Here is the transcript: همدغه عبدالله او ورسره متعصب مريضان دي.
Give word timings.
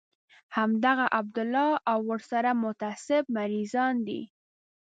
همدغه 0.57 1.05
عبدالله 1.19 1.71
او 1.91 1.99
ورسره 2.09 2.51
متعصب 2.63 3.23
مريضان 3.35 3.93
دي. 4.07 4.21